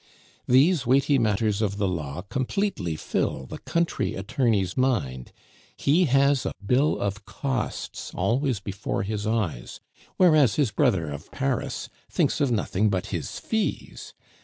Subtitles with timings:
[0.47, 5.31] These weighty matters of the law completely fill the country attorney's mind;
[5.77, 9.79] he has a bill of costs always before his eyes,
[10.17, 14.15] whereas his brother of Paris thinks of nothing but his fees.